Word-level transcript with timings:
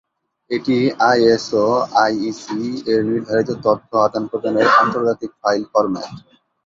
এটি 0.51 0.77
আইএসও/আইইসি 1.09 2.61
এর 2.91 3.01
নির্ধারিত 3.09 3.49
তথ্য 3.65 3.89
আদান 4.05 4.23
প্রদানের 4.31 4.67
আন্তর্জাতিক 4.81 5.31
ফাইল 5.41 5.63
ফরম্যাট। 5.71 6.11